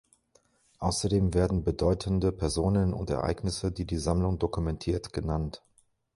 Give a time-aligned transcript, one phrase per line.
[0.79, 5.61] Außerdem werden bedeutende Personen und Ereignisse, die die Sammlung dokumentiert, genannt.